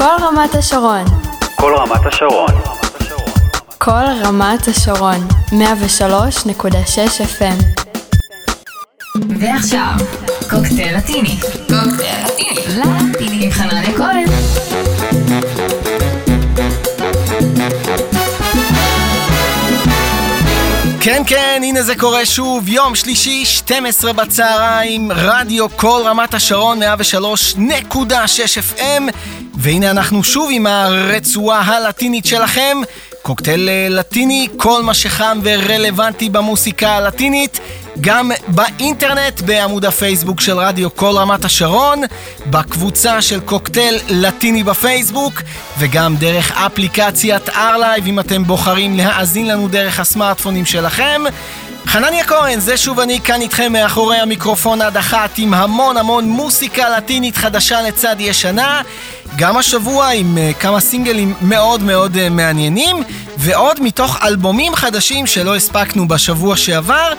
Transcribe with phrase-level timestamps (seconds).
[0.00, 1.04] כל רמת השרון.
[1.56, 2.50] כל רמת השרון.
[3.78, 5.28] כל רמת השרון.
[5.48, 5.54] 103.6
[7.20, 7.82] FM.
[9.40, 9.92] ועכשיו,
[10.50, 11.36] קוקטייל לטיני.
[11.68, 12.82] קוקטייל לטיני.
[13.10, 14.24] לטיני עם חנניה כהן.
[21.02, 28.06] כן, כן, הנה זה קורה שוב, יום שלישי, 12 בצהריים, רדיו כל רמת השרון 103.6
[28.76, 29.02] FM,
[29.54, 32.76] והנה אנחנו שוב עם הרצועה הלטינית שלכם,
[33.22, 37.60] קוקטייל אה, לטיני, כל מה שחם ורלוונטי במוסיקה הלטינית,
[38.00, 42.02] גם באינטרנט, בעמוד הפייסבוק של רדיו כל רמת השרון,
[42.46, 45.42] בקבוצה של קוקטייל לטיני בפייסבוק,
[45.78, 51.22] וגם דרך אפליקציית ארלייב, אם אתם בוחרים להאזין לנו דרך הסמארטפונים שלכם.
[51.92, 56.96] חנניה כהן, זה שוב אני כאן איתכם מאחורי המיקרופון עד אחת עם המון המון מוסיקה
[56.96, 58.82] לטינית חדשה לצד ישנה.
[59.36, 62.96] גם השבוע עם uh, כמה סינגלים מאוד מאוד uh, מעניינים,
[63.38, 67.12] ועוד מתוך אלבומים חדשים שלא הספקנו בשבוע שעבר.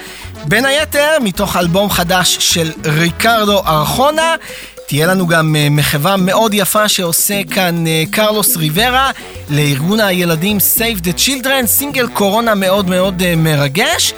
[0.46, 4.36] בין היתר, מתוך אלבום חדש של ריקרדו ארכונה.
[4.88, 9.12] תהיה לנו גם uh, מחווה מאוד יפה שעושה כאן קרלוס ריברה
[9.50, 14.14] לארגון הילדים Save the Children, סינגל קורונה מאוד מאוד מרגש.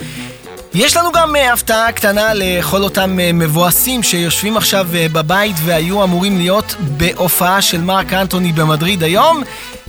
[0.74, 6.04] יש לנו גם uh, הפתעה קטנה לכל אותם uh, מבואסים שיושבים עכשיו uh, בבית והיו
[6.04, 9.44] אמורים להיות בהופעה של מרק אנטוני במדריד היום.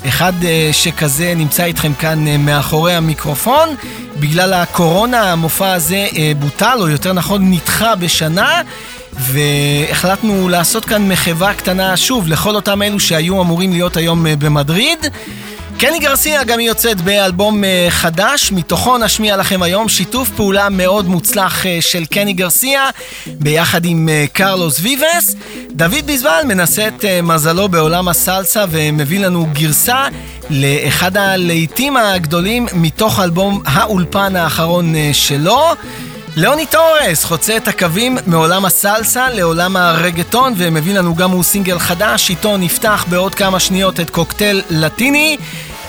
[0.08, 0.32] אחד
[0.72, 3.68] שכזה נמצא איתכם כאן מאחורי המיקרופון.
[4.16, 6.06] בגלל הקורונה המופע הזה
[6.38, 8.62] בוטל, או יותר נכון נדחה בשנה.
[9.12, 15.06] והחלטנו לעשות כאן מחווה קטנה שוב לכל אותם אלו שהיו אמורים להיות היום במדריד.
[15.78, 21.66] קני גרסיה גם יוצאת באלבום אה, חדש, מתוכו נשמיע לכם היום שיתוף פעולה מאוד מוצלח
[21.66, 22.90] אה, של קני גרסיה
[23.26, 25.36] ביחד עם אה, קרלוס ויבס.
[25.70, 30.08] דוד ביזבל מנסה את מזלו בעולם הסלסה ומביא לנו גרסה
[30.50, 35.60] לאחד הלהיטים הגדולים מתוך אלבום האולפן האחרון שלו.
[36.36, 42.30] ליאוני טורס חוצה את הקווים מעולם הסלסה לעולם הרגטון ומביא לנו גם הוא סינגל חדש,
[42.30, 45.36] איתו נפתח בעוד כמה שניות את קוקטייל לטיני.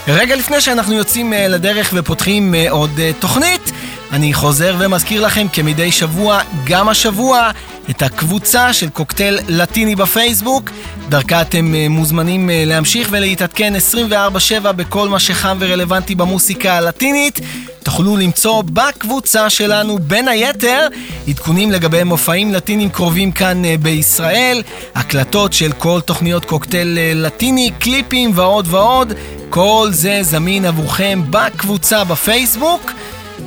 [0.08, 3.72] רגע לפני שאנחנו יוצאים uh, לדרך ופותחים uh, עוד uh, תוכנית,
[4.12, 7.52] אני חוזר ומזכיר לכם כמדי שבוע, גם השבוע,
[7.90, 10.70] את הקבוצה של קוקטייל לטיני בפייסבוק.
[11.10, 13.74] דרכה אתם uh, מוזמנים uh, להמשיך ולהתעדכן
[14.12, 17.40] 24/7 בכל מה שחם ורלוונטי במוסיקה הלטינית.
[17.84, 20.88] תוכלו למצוא בקבוצה שלנו בין היתר
[21.28, 24.64] עדכונים לגבי מופעים לטינים קרובים כאן uh, בישראל,
[24.96, 29.14] הקלטות של כל תוכניות קוקטייל לטיני, קליפים ועוד ועוד.
[29.50, 32.92] כל זה זמין עבורכם בקבוצה בפייסבוק.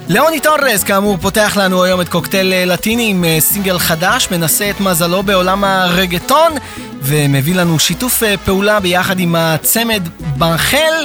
[0.09, 4.71] ליאוני טורס, כאמור, פותח לנו היום את קוקטייל אה, לטיני עם אה, סינגל חדש, מנסה
[4.71, 6.53] את מזלו בעולם הרגטון,
[7.03, 10.03] ומביא לנו שיתוף אה, פעולה ביחד עם הצמד
[10.37, 11.05] בנחל.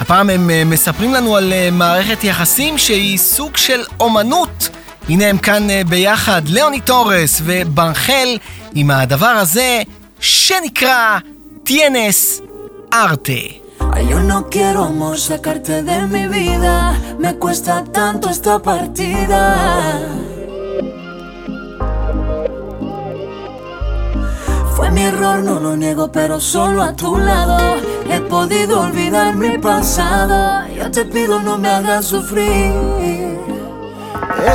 [0.00, 4.68] הפעם הם מספרים לנו על מערכת יחסים שהיא סוג של אומנות.
[5.08, 8.38] הנה הם כאן ביחד, ליאוני טורס ובנחל,
[8.74, 9.82] עם הדבר הזה
[10.20, 11.18] שנקרא
[11.64, 12.40] טיינס
[12.92, 13.61] ארטה.
[13.90, 16.98] Ay, yo no quiero amor sacarte de mi vida.
[17.18, 20.00] Me cuesta tanto esta partida.
[24.76, 27.76] Fue mi error, no lo niego, pero solo a tu lado
[28.10, 30.66] he podido olvidar mi pasado.
[30.68, 32.72] Yo te pido no me hagas sufrir.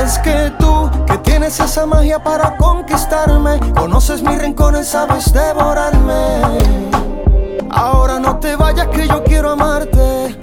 [0.02, 6.87] Es que tú, que tienes esa magia para conquistarme, conoces mis rincones, sabes devorarme.
[7.78, 10.36] Ahora no te vayas que yo quiero amarte.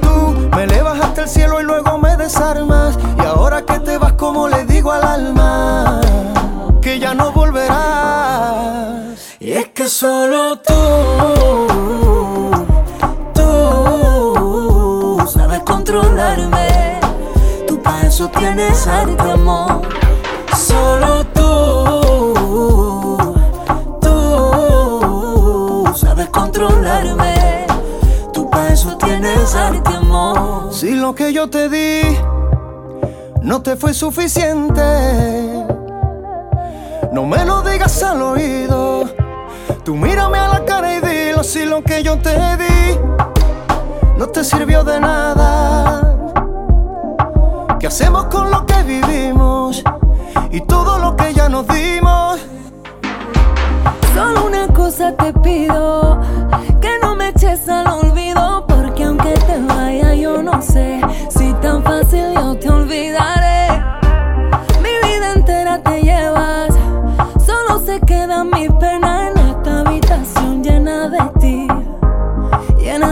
[0.00, 2.96] Tú me elevas hasta el cielo y luego me desarmas.
[3.18, 6.00] Y ahora que te vas como le digo al alma,
[6.80, 9.34] que ya no volverás.
[9.40, 10.72] Y es que solo tú,
[13.34, 17.00] tú sabes controlarme.
[17.66, 19.82] Tú para eso tienes arte, amor.
[20.56, 21.33] Solo controlarme.
[31.04, 32.00] Lo que yo te di
[33.42, 34.82] no te fue suficiente,
[37.12, 39.04] no me lo digas al oído.
[39.84, 42.98] Tú mírame a la cara y dilo si lo que yo te di
[44.16, 46.16] no te sirvió de nada.
[47.78, 49.84] ¿Qué hacemos con lo que vivimos
[50.52, 52.40] y todo lo que ya nos dimos?
[54.14, 56.18] Solo una cosa te pido,
[56.80, 58.03] que no me eches al olvido,
[60.64, 63.82] si tan fácil yo te olvidaré.
[64.82, 66.74] Mi vida entera te llevas,
[67.44, 71.68] solo se queda mi pena en esta habitación llena de ti.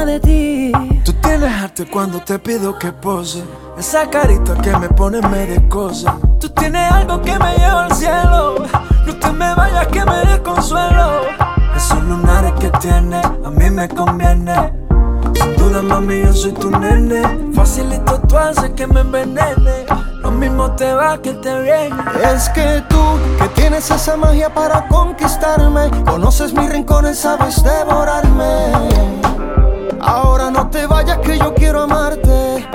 [0.06, 0.72] de ti.
[1.04, 3.43] Tú tienes arte cuando te pido que pose.
[3.78, 6.14] Esa carita que me pone de cosas.
[6.40, 8.54] Tú tienes algo que me lleva al cielo.
[9.06, 11.22] No te me vayas que me des consuelo.
[11.76, 14.81] Esos lunares que tienes a mí me conviene.
[15.81, 17.23] Mami, yo soy tu nene.
[17.55, 19.87] Facilito tú haces que me envenene.
[20.21, 21.97] Lo mismo te va que te viene.
[22.35, 23.01] Es que tú,
[23.39, 25.91] que tienes esa magia para conquistarme.
[26.05, 28.73] Conoces mis rincones, sabes devorarme.
[30.01, 32.69] Ahora no te vayas que yo quiero amarte.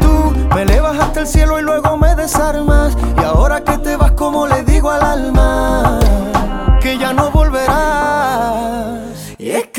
[0.00, 2.96] Tú me elevas hasta el cielo y luego me desarmas.
[3.20, 5.75] Y ahora que te vas, como le digo al alma,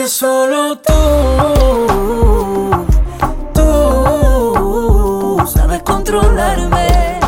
[0.07, 0.93] que solo tú,
[3.53, 7.19] tú sabes controlarme.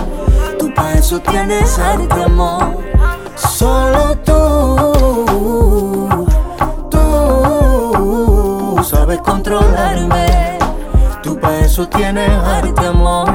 [0.58, 2.78] Tú para eso tienes arte, amor.
[3.36, 4.38] Solo tú,
[6.90, 10.58] tú sabes controlarme.
[11.22, 13.28] Tú para eso tienes arte, amor.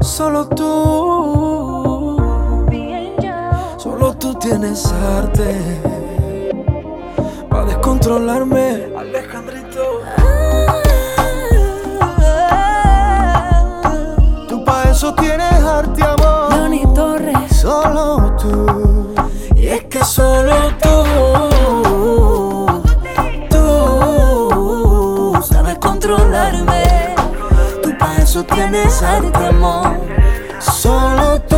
[0.00, 2.16] Solo tú,
[3.76, 5.95] solo tú tienes arte
[8.06, 8.88] para descontrolarme.
[8.96, 10.02] Alejandrito.
[14.48, 16.52] Tú para eso tienes arte, amor.
[16.52, 17.56] Johnny Torres.
[17.60, 19.14] Solo tú.
[19.56, 21.04] Y es que solo tú.
[23.50, 27.14] Tú sabes controlarme.
[27.82, 29.96] Tú para eso tienes arte, amor.
[30.60, 31.56] Solo tú.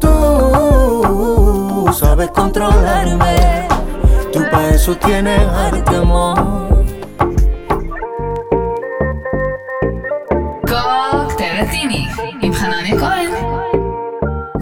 [0.00, 3.31] Tú sabes controlarme
[4.81, 6.35] Tú para eso tienes arte, amor.
[10.67, 11.61] קוקטייל
[12.41, 13.29] עם חנניה כהן.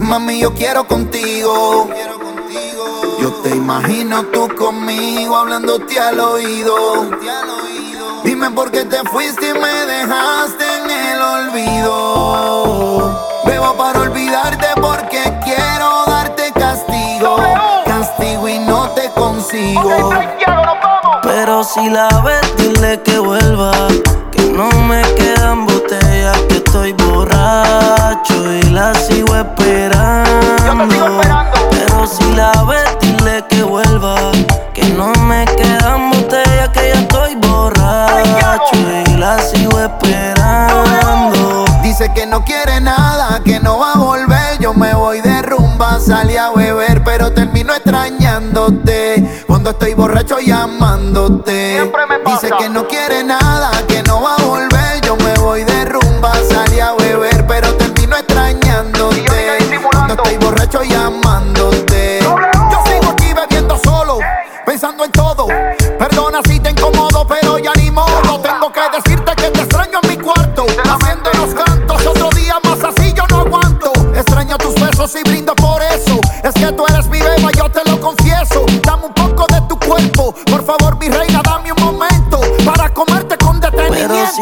[0.10, 1.54] Mami, yo quiero contigo.
[3.22, 6.76] Yo te imagino tú conmigo hablándote al oído.
[8.26, 11.96] Dime por qué te fuiste y me dejaste en el olvido.
[13.46, 14.99] Bebo para olvidarte porque
[19.51, 20.11] consigo.
[21.23, 23.73] Pero si la ves, dile que vuelva.
[24.31, 31.21] Que no me quedan botellas, que estoy borracho y la sigo esperando.
[31.71, 34.17] Pero si la ves, dile que vuelva.
[34.73, 38.77] Que no me quedan botellas, que ya estoy borracho
[39.07, 41.65] y la sigo esperando.
[41.83, 44.59] Dice que no quiere nada, que no va a volver.
[44.61, 49.20] Yo me voy de rumba, salí a beber, pero termino extrañándote.
[49.91, 51.91] Estoy borracho llamándote.
[52.25, 53.73] Dice que no quiere nada,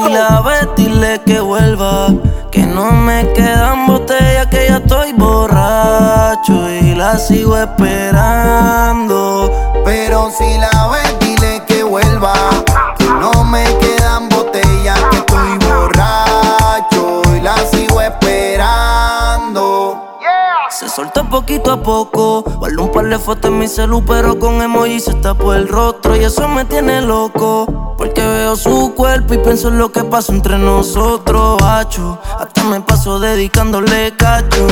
[0.08, 2.08] la ves, dile que vuelva.
[2.50, 9.50] Que no me quedan botellas, que ya estoy borracho y la sigo esperando.
[9.84, 12.32] Pero si la ves, dile que vuelva.
[12.98, 19.28] Que no me quedan botellas, que estoy borracho y la sigo esperando.
[20.70, 22.42] Se soltó poquito a poco.
[22.42, 26.16] Guardo un par de fotos en mi celu, pero con emoji se tapó el rostro.
[26.16, 27.87] Y eso me tiene loco.
[28.08, 32.18] Porque veo su cuerpo y pienso en lo que pasó entre nosotros, hacho.
[32.38, 34.66] Hasta me paso dedicándole cacho.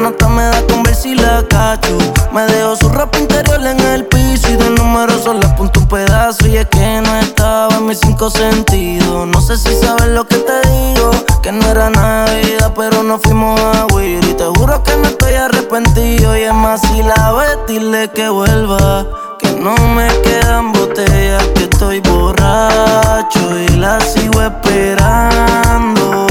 [0.00, 1.98] Nota me da con ver si la cacho.
[2.32, 6.46] Me dejo su ropa interior en el piso y de número solo apunto un pedazo.
[6.46, 9.26] Y es que no estaba en mis cinco sentidos.
[9.26, 11.10] No sé si sabes lo que te digo.
[11.42, 14.22] Que no era Navidad, pero nos fuimos a huir.
[14.24, 16.36] Y te juro que no estoy arrepentido.
[16.36, 19.04] Y es más, si la ves, dile que vuelva.
[19.40, 26.26] Que no me quedan botellas, que estoy borracho y la sigo esperando.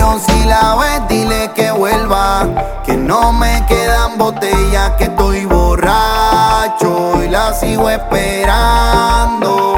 [0.00, 2.46] Pero si la ves, dile que vuelva.
[2.86, 9.74] Que no me quedan botellas, que estoy borracho y la sigo esperando.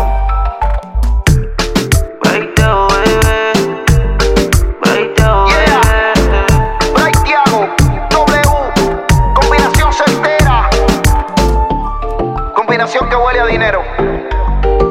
[6.95, 7.67] Braithiago,
[8.11, 8.73] W,
[9.35, 10.71] combinación certera.
[12.55, 13.83] Combinación que huele a dinero.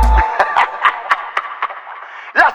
[2.34, 2.54] La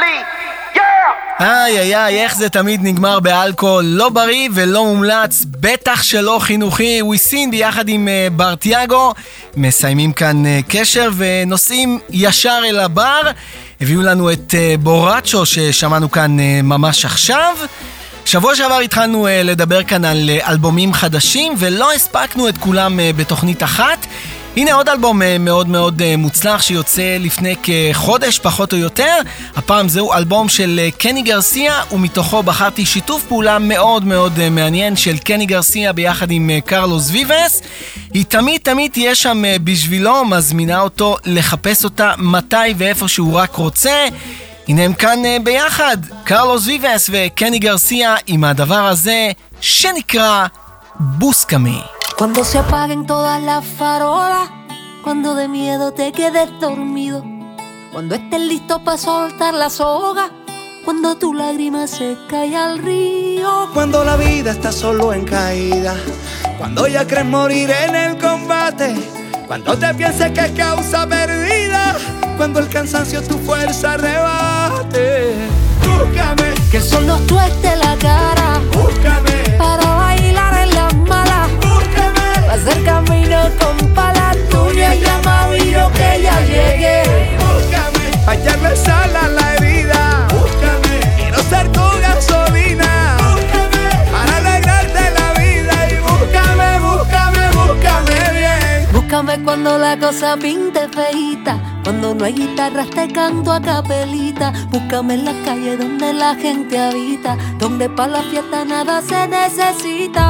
[0.00, 0.26] League.
[0.74, 1.40] Yeah.
[1.40, 7.02] איי איי איי, איך זה תמיד נגמר באלכוהול לא בריא ולא מומלץ, בטח שלא חינוכי.
[7.02, 9.14] וויסינדי יחד עם uh, ברטיאגו
[9.56, 13.20] מסיימים כאן uh, קשר ונוסעים ישר אל הבר.
[13.80, 17.56] הביאו לנו את uh, בורצ'ו ששמענו כאן uh, ממש עכשיו.
[18.24, 23.16] שבוע שעבר התחלנו uh, לדבר כאן על uh, אלבומים חדשים ולא הספקנו את כולם uh,
[23.16, 24.06] בתוכנית אחת.
[24.56, 29.16] הנה עוד אלבום uh, מאוד מאוד uh, מוצלח שיוצא לפני כחודש פחות או יותר.
[29.56, 35.18] הפעם זהו אלבום של uh, קני גרסיה ומתוכו בחרתי שיתוף פעולה מאוד מאוד מעניין של
[35.18, 37.62] קני גרסיה ביחד עם קרלוס ויבס.
[38.12, 44.06] היא תמיד תמיד תהיה שם בשבילו, מזמינה אותו לחפש אותה מתי ואיפה שהוא רק רוצה.
[44.68, 49.30] הנה הם כאן ביחד, קרלוס ויבס וקני גרסיה עם הדבר הזה
[49.60, 50.46] שנקרא
[51.00, 51.93] בוסקמי.
[52.16, 54.48] Cuando se apaguen todas las farolas,
[55.02, 57.24] cuando de miedo te quedes dormido,
[57.92, 60.30] cuando estés listo para soltar la soga,
[60.84, 63.68] cuando tu lágrima se cae al río.
[63.74, 65.96] Cuando la vida está solo en caída,
[66.56, 68.94] cuando ya crees morir en el combate,
[69.48, 71.96] cuando te pienses que es causa perdida,
[72.36, 75.34] cuando el cansancio tu fuerza rebate.
[75.82, 79.43] Búscame, que son los tuestes la cara, búscame,
[83.52, 87.02] con palas tuyas, llama y yo que ya llegué.
[87.38, 90.26] búscame, echarle sal a la herida.
[90.30, 93.16] Búscame, quiero ser tu gasolina.
[93.18, 98.88] Búscame, para alegrarte la vida y búscame, búscame, búscame bien.
[98.92, 104.52] Búscame cuando la cosa pinte feita, cuando no hay guitarras te canto a capelita.
[104.70, 110.24] Búscame en la calle donde la gente habita, donde para la fiesta nada se necesita.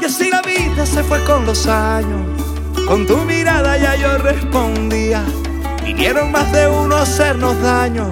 [0.00, 2.20] Y así la vida se fue con los años.
[2.86, 5.24] Con tu mirada ya yo respondía.
[5.82, 8.06] Vinieron más de uno a hacernos daño.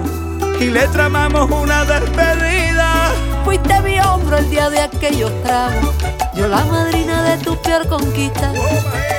[0.59, 3.11] Y le tramamos una despedida.
[3.45, 5.93] Fuiste mi hombro el día de aquellos tragos.
[6.35, 8.51] Yo la madrina de tu peor conquista.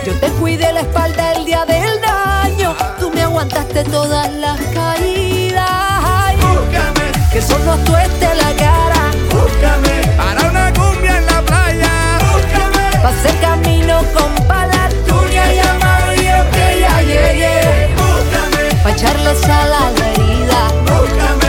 [0.04, 2.63] Yo te cuidé la espalda el día del daño.
[3.35, 5.69] Aguantaste todas las caídas.
[5.69, 9.11] Ay, Búscame, que son los tuestes la cara.
[9.29, 10.07] búscame.
[10.17, 12.19] Para una cumbia en la playa.
[12.31, 17.88] Búscame, Pa' hacer camino con palas tuyas y amarillo que ya llegué.
[17.97, 20.69] búscame, Pa' echarle sal a la herida.
[20.87, 21.43] búscame.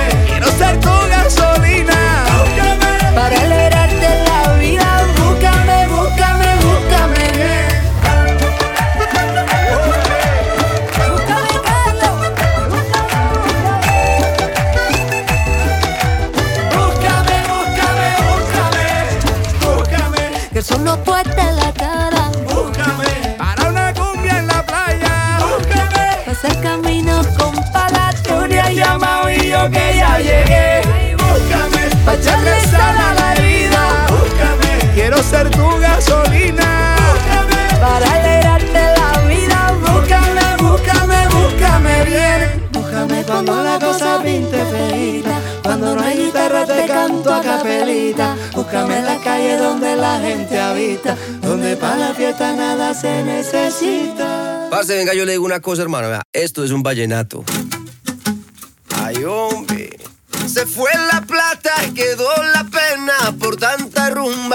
[30.20, 31.16] Ya llegué.
[31.18, 34.08] Búscame, Pa' echarle sal a la herida.
[34.10, 34.94] búscame.
[34.94, 36.96] Quiero ser tu gasolina.
[37.12, 39.74] Búscame, Para alegrarte la vida.
[39.82, 42.70] búscame, búscame, búscame bien.
[42.72, 48.36] Búscame cuando la cosa pinte feita, cuando no hay guitarra te canto a capelita.
[48.54, 54.68] Búscame en la calle donde la gente habita, donde para la fiesta nada se necesita.
[54.70, 56.08] Parce, venga, yo le digo una cosa, hermano.
[56.34, 57.44] esto es un vallenato.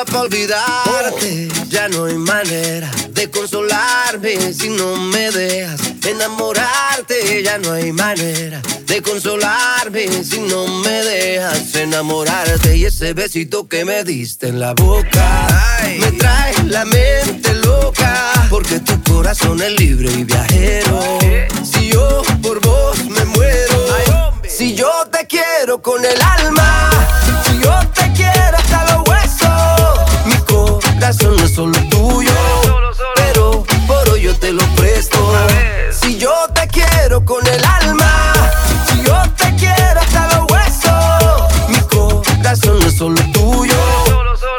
[0.00, 1.48] Rumba para olvidarte.
[1.68, 7.42] Ya no hay manera de consolarme si no me dejas enamorarte.
[7.42, 12.76] Ya no hay manera de consolarme si no me dejas enamorarte.
[12.76, 15.46] Y ese besito que me diste en la boca
[15.98, 18.46] me trae la mente loca.
[18.50, 21.18] Porque tu corazón es libre y viajero.
[21.62, 23.80] Si yo por vos me muero.
[24.60, 26.90] Si yo te quiero con el alma,
[27.46, 29.19] si yo te quiero hasta huesos, mi
[31.10, 32.30] corazón no es solo tuyo,
[33.16, 35.18] pero por hoy yo te lo presto.
[35.90, 38.32] Si yo te quiero con el alma,
[38.86, 43.74] si yo te quiero hasta los huesos, mi corazón no es solo tuyo,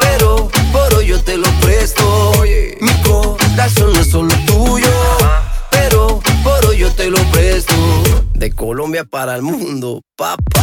[0.00, 2.32] pero por hoy yo te lo presto.
[2.80, 4.92] Mi corazón no es solo tuyo,
[5.70, 7.74] pero por hoy yo te lo presto.
[8.34, 10.62] De Colombia para el mundo, papá.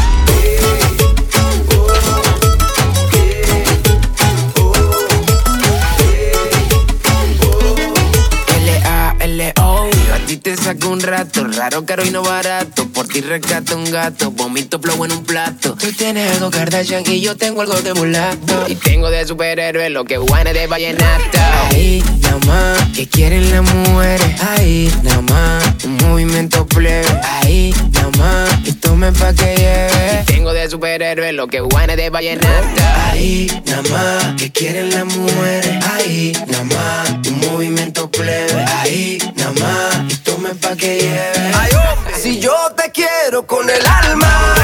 [9.47, 13.89] A ti te saco un rato Raro, caro y no barato Por ti rescato un
[13.89, 17.93] gato Vomito flow en un plato Tú tienes algo Kardashian Y yo tengo algo de
[17.93, 21.39] mulato Y tengo de superhéroe Lo que guane de vallenato
[21.71, 22.89] Ahí nada más.
[22.95, 25.83] Que quieren las mujeres, ahí, nada más.
[25.83, 28.49] Un movimiento plebe, ahí, nada más.
[28.65, 30.23] Y tome pa' que lleve.
[30.25, 33.09] tengo de superhéroe lo que Juana de vallenata.
[33.09, 34.35] Ahí, nada más.
[34.35, 37.27] Que quieren las mujeres, ahí, nada más.
[37.27, 40.13] Un movimiento plebe, ahí, nada más.
[40.13, 41.53] Y tome pa' que lleve.
[42.21, 44.55] Si yo te quiero con el alma,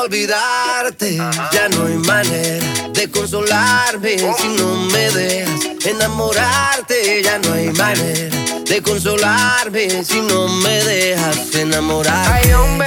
[0.00, 1.16] olvidarte.
[1.52, 7.22] Ya no hay manera de consolarme si no me dejas enamorarte.
[7.22, 12.42] Ya no hay manera de consolarme si no me dejas enamorar.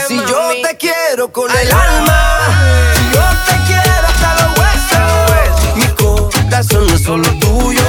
[0.08, 5.88] Si yo te quiero con el alma, si yo te quiero hasta los huesos, mi
[5.96, 7.84] corazón no es solo tuyo,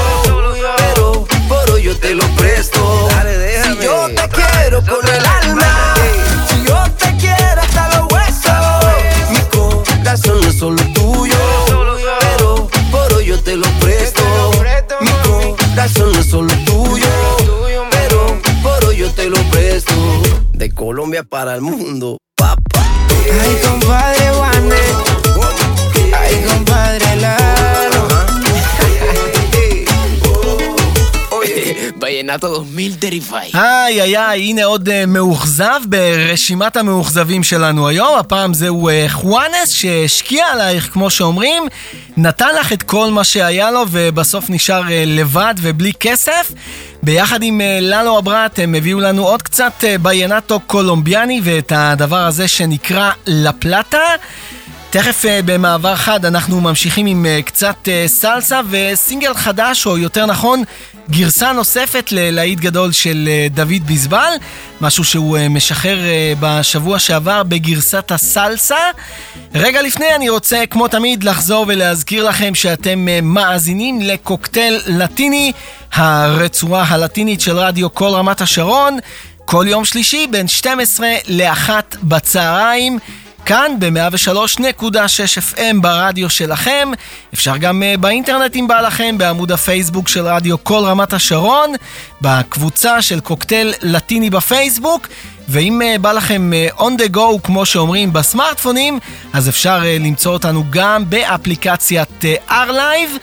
[0.76, 2.33] pero por hoy yo te lo
[16.34, 17.06] solo tuyo,
[17.92, 19.94] pero por hoy yo te lo presto.
[20.52, 22.84] De Colombia para el mundo, papá.
[23.40, 24.80] Ay, compadre Juanes.
[26.12, 27.93] Ay, compadre Lalo.
[32.00, 33.56] Vallenato 2000 Terrify.
[33.56, 38.18] איי איי איי, הנה עוד אה, מאוכזב ברשימת המאוכזבים שלנו היום.
[38.18, 41.62] הפעם זהו אה, חואנס שהשקיע עלייך, כמו שאומרים,
[42.16, 46.52] נתן לך את כל מה שהיה לו ובסוף נשאר אה, לבד ובלי כסף.
[47.02, 53.10] ביחד עם ללו אברט הם הביאו לנו עוד קצת ביינטו קולומביאני ואת הדבר הזה שנקרא
[53.26, 53.98] לה פלטה.
[54.90, 60.62] תכף במעבר חד אנחנו ממשיכים עם קצת סלסה וסינגל חדש, או יותר נכון,
[61.10, 64.32] גרסה נוספת ללהיט גדול של אה, דוד ביזבל,
[64.80, 68.76] משהו שהוא אה, משחרר אה, בשבוע שעבר בגרסת הסלסה.
[69.54, 75.52] רגע לפני אני רוצה, כמו תמיד, לחזור ולהזכיר לכם שאתם מאזינים לקוקטייל לטיני,
[75.92, 78.98] הרצועה הלטינית של רדיו כל רמת השרון,
[79.44, 81.70] כל יום שלישי בין 12 ל-1
[82.02, 82.98] בצהריים.
[83.46, 84.94] כאן ב-103.6
[85.38, 86.88] FM ברדיו שלכם.
[87.34, 91.72] אפשר גם uh, באינטרנט אם בא לכם, בעמוד הפייסבוק של רדיו כל רמת השרון,
[92.20, 95.08] בקבוצה של קוקטייל לטיני בפייסבוק,
[95.48, 98.98] ואם uh, בא לכם uh, on the go, כמו שאומרים, בסמארטפונים,
[99.32, 103.18] אז אפשר למצוא אותנו גם באפליקציית R-Live.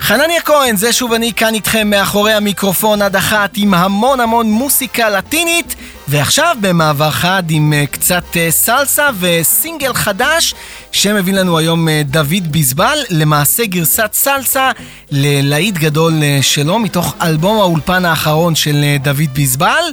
[0.00, 5.10] חנניה כהן, זה שוב אני כאן איתכם מאחורי המיקרופון עד אחת עם המון המון מוסיקה
[5.10, 5.74] לטינית
[6.08, 10.54] ועכשיו במעבר חד עם uh, קצת uh, סלסה וסינגל חדש
[10.92, 14.70] שמביא לנו היום uh, דוד ביזבל, למעשה גרסת סלסה
[15.10, 19.84] ללהיט גדול שלו מתוך אלבום האולפן האחרון של דוד ביזבל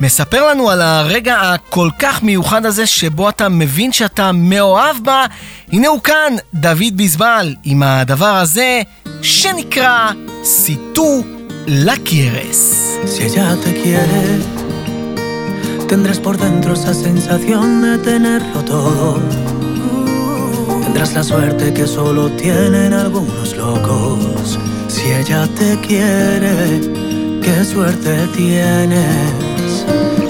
[0.00, 5.26] מספר לנו על הרגע הכל כך מיוחד הזה שבו אתה מבין שאתה מאוהב בה.
[5.72, 8.82] הנה הוא כאן, דוד ביזבל, עם הדבר הזה
[9.21, 10.11] שנקרא
[10.43, 11.21] סיטו
[11.67, 12.79] לקיירס.
[13.05, 14.25] Si ella te quiere,
[15.89, 19.19] tendrás por dentro esa sensación de tenerlo todo.
[20.83, 24.57] Tendrás la suerte que solo tienen algunos locos.
[24.87, 26.55] Si ella te quiere,
[27.43, 29.71] qué suerte tienes.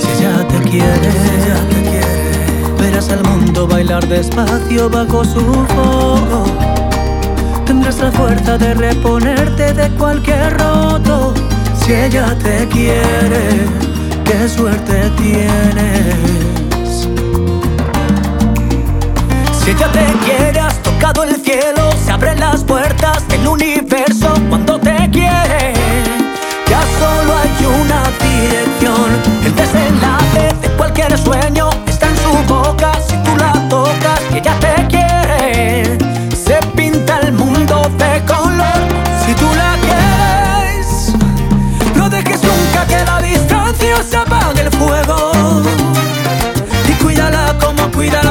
[0.01, 1.11] Si ella te quiere,
[2.79, 5.43] verás al mundo bailar despacio bajo su
[5.73, 6.66] fuego.
[7.88, 11.32] Tendrás la fuerza de reponerte de cualquier roto.
[11.80, 13.48] Si ella te quiere,
[14.26, 16.14] qué suerte tienes.
[19.58, 21.87] Si ella te quiere, has tocado el cielo,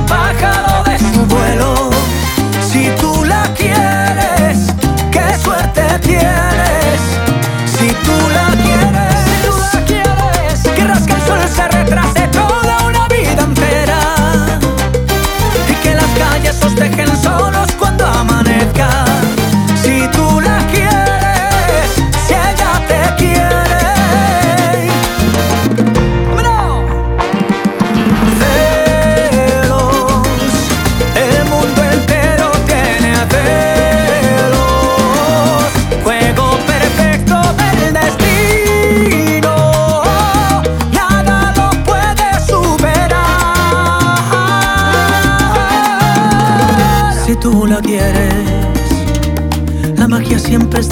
[0.07, 0.76] pájaro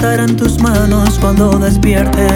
[0.05, 2.31] estarán tus manos cuando despiertes.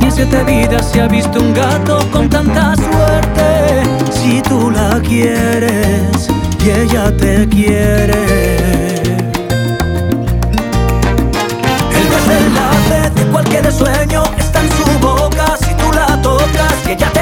[0.00, 3.82] Y en siete vidas se ha visto un gato con tanta suerte.
[4.10, 6.28] Si tú la quieres
[6.64, 8.56] y ella te quiere.
[11.98, 15.56] El desenlace de cualquier sueño está en su boca.
[15.58, 17.19] Si tú la tocas y ella te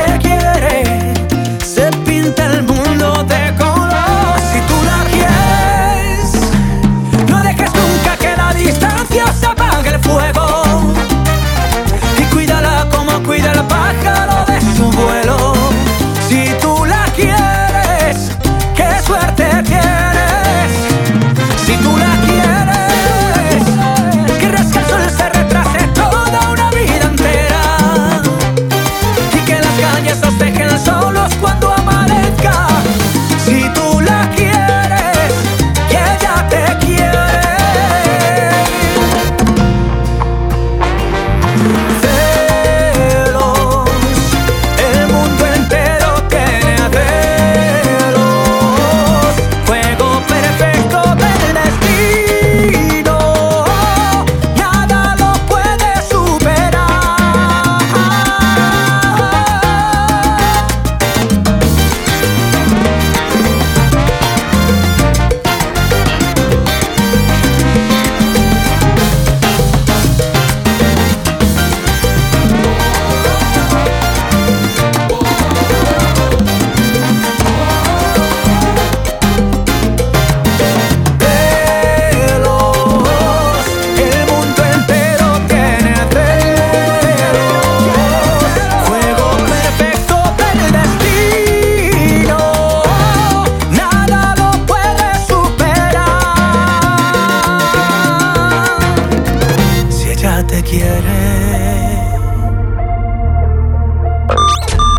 [100.48, 101.18] te quiere.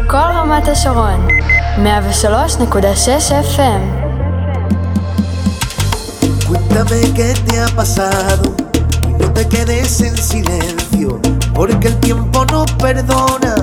[0.08, 1.28] כל רמת השרון,
[1.78, 3.86] 103.6 FM.
[6.48, 8.44] Cuéntame qué te ha pasado
[9.10, 11.20] y no te quedes en silencio,
[11.54, 13.56] porque el tiempo no perdona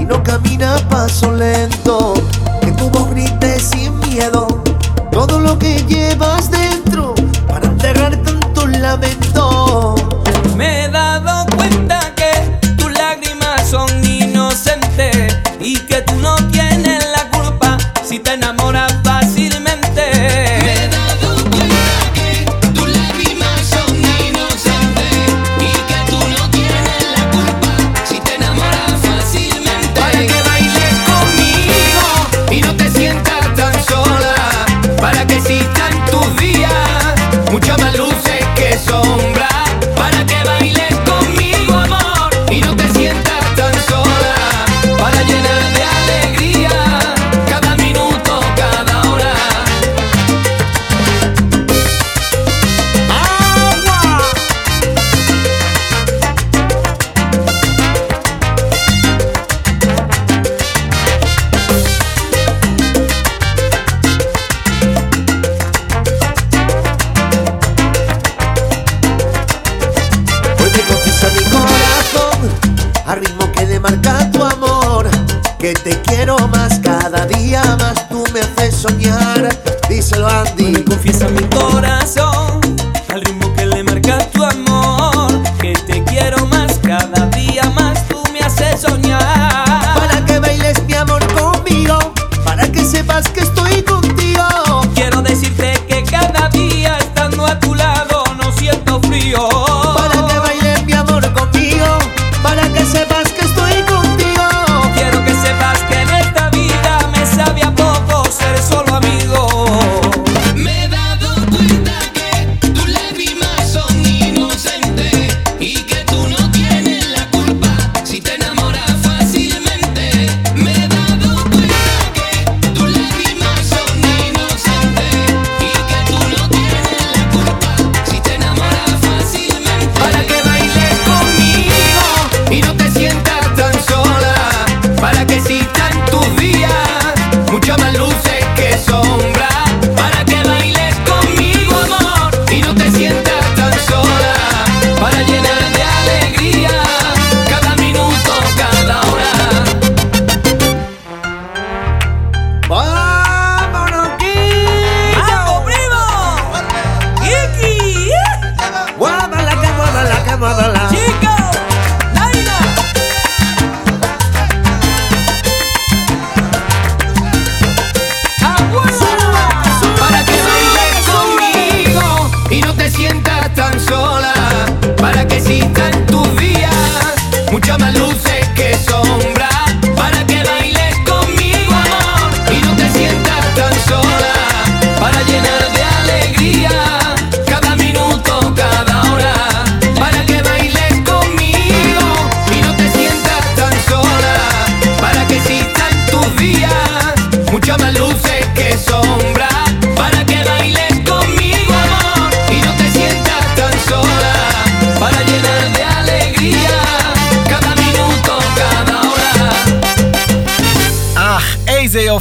[0.00, 2.14] y no camina a paso lento.
[2.62, 4.46] Que tu voz grite sin miedo
[5.10, 7.14] todo lo que llevas dentro
[7.48, 9.21] para enterrar tanto lamento
[83.82, 85.11] marca tu amor.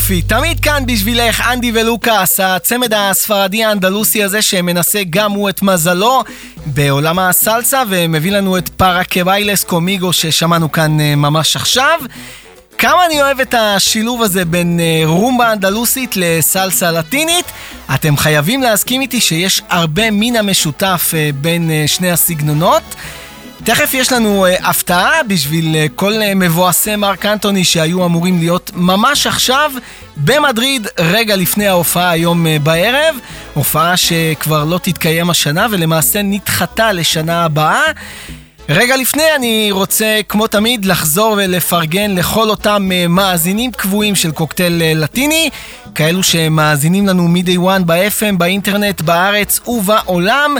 [0.01, 0.21] יופי.
[0.21, 6.23] תמיד כאן בשבילך, אנדי ולוקאס, הצמד הספרדי האנדלוסי הזה שמנסה גם הוא את מזלו
[6.65, 11.99] בעולם הסלסה ומביא לנו את פארה קביילס קומיגו ששמענו כאן אה, ממש עכשיו.
[12.77, 17.45] כמה אני אוהב את השילוב הזה בין אה, רומבה אנדלוסית לסלסה לטינית.
[17.95, 22.83] אתם חייבים להסכים איתי שיש הרבה מין המשותף אה, בין שני הסגנונות.
[23.63, 28.71] תכף יש לנו uh, הפתעה בשביל uh, כל uh, מבואסי מרק אנטוני שהיו אמורים להיות
[28.75, 29.71] ממש עכשיו
[30.17, 33.15] במדריד רגע לפני ההופעה היום uh, בערב.
[33.53, 37.81] הופעה שכבר לא תתקיים השנה ולמעשה נדחתה לשנה הבאה.
[38.69, 45.49] רגע לפני אני רוצה, כמו תמיד, לחזור ולפרגן לכל אותם מאזינים קבועים של קוקטייל לטיני,
[45.95, 50.55] כאלו שמאזינים לנו מ-day one ב-FM, באינטרנט, בארץ ובעולם.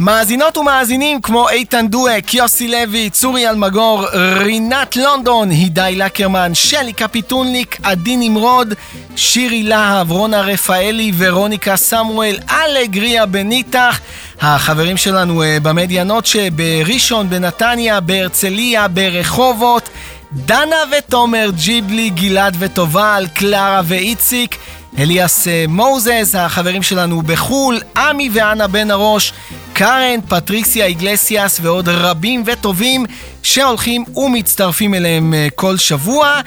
[0.00, 4.06] מאזינות ומאזינים כמו איתן דואק, יוסי לוי, צורי אלמגור,
[4.38, 8.74] רינת לונדון, הידי לקרמן, שלי קפיטונליק, עדי נמרוד,
[9.16, 14.00] שירי להב, רונה רפאלי, ורוניקה סמואל, אלגריה בניטח.
[14.40, 19.88] החברים שלנו uh, במדיה נוטשה, בראשון, בנתניה, בהרצליה, ברחובות.
[20.34, 24.56] דנה ותומר, ג'יבלי, גלעד וטובל, קלרה ואיציק,
[24.98, 29.32] אליאס אה, מוזס, החברים שלנו בחו"ל, עמי ואנה בן הראש,
[29.72, 33.04] קארן, פטריסיה איגלסיאס ועוד רבים וטובים
[33.42, 36.40] שהולכים ומצטרפים אליהם אה, כל שבוע.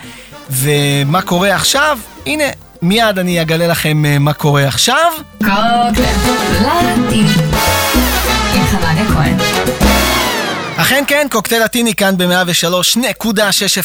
[0.49, 1.99] ומה קורה עכשיו?
[2.25, 2.43] הנה,
[2.81, 5.11] מיד אני אגלה לכם אה, מה קורה עכשיו.
[10.81, 13.31] אכן כן, קוקטייל לטיני כאן ב-103.6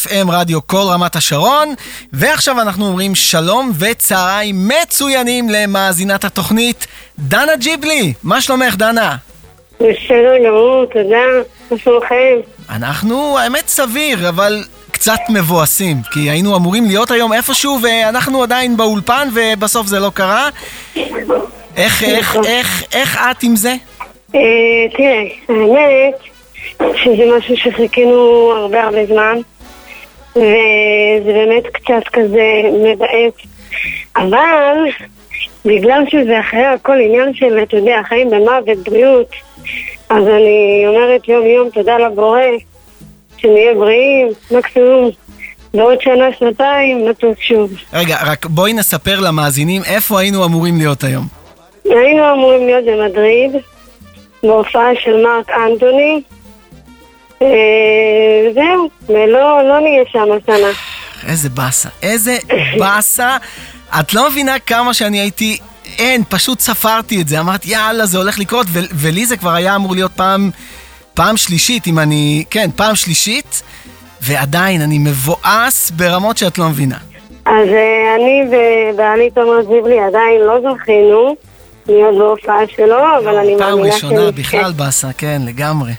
[0.06, 1.74] FM רדיו כל רמת השרון
[2.12, 6.86] ועכשיו אנחנו אומרים שלום וצהריים מצוינים למאזינת התוכנית
[7.18, 9.16] דנה ג'יבלי, מה שלומך דנה?
[9.74, 11.16] בסדר גמור, תודה,
[11.70, 12.36] מה שלומכם?
[12.70, 19.28] אנחנו, האמת סביר, אבל קצת מבואסים, כי היינו אמורים להיות היום איפשהו ואנחנו עדיין באולפן
[19.34, 20.48] ובסוף זה לא קרה.
[21.76, 23.74] איך, איך, איך, איך את עם זה?
[24.34, 24.40] אה,
[24.96, 26.31] תראה, האמת
[26.78, 29.38] שזה משהו שחיכינו הרבה הרבה זמן
[30.36, 32.42] וזה באמת קצת כזה
[32.82, 33.34] מבאס
[34.16, 34.76] אבל
[35.64, 39.32] בגלל שזה אחרי הכל עניין של, אתה יודע, חיים במוות, בריאות
[40.08, 42.40] אז אני אומרת יום יום תודה לבורא
[43.36, 45.10] שנהיה בריאים, מקסימום
[45.74, 47.72] בעוד שנה, שנתיים, נטוס שוב.
[47.92, 51.24] רגע, רק בואי נספר למאזינים איפה היינו אמורים להיות היום.
[51.84, 53.50] היינו אמורים להיות במדריד,
[54.42, 56.22] בהופעה של מרק אנטוני.
[57.42, 60.68] אה, זהו, לא נהיה שם השנה.
[61.28, 62.36] איזה באסה, איזה
[62.78, 63.36] באסה.
[64.00, 65.58] את לא מבינה כמה שאני הייתי...
[65.98, 69.76] אין, פשוט ספרתי את זה, אמרתי יאללה זה הולך לקרות, ו- ולי זה כבר היה
[69.76, 70.50] אמור להיות פעם
[71.14, 72.44] פעם שלישית, אם אני...
[72.50, 73.62] כן, פעם שלישית,
[74.20, 76.96] ועדיין אני מבואס ברמות שאת לא מבינה.
[77.44, 81.36] אז uh, אני ובעלי תומר זיבלי עדיין לא זכינו
[81.86, 84.00] להיות בהופעה שלו, אבל אני מאמינה שאני...
[84.00, 85.92] פעם ראשונה בכלל באסה, כן, לגמרי.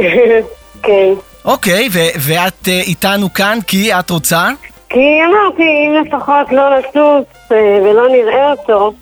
[0.84, 1.12] כן.
[1.44, 4.48] אוקיי, ואת uh, איתנו כאן כי את רוצה?
[4.88, 8.92] כי אמרתי, אם לפחות לא נטוס uh, ולא נראה אותו,